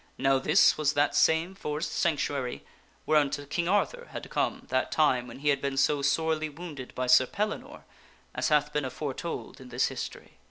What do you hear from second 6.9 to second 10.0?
by Sir Pellinore as hath been aforetold in this